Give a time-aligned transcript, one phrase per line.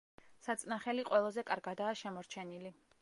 [0.45, 2.73] საწნახელი ყველაზე კარგადაა შემორჩენილი.